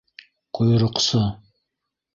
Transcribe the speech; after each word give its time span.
Ҡойроҡсо... 0.59 1.23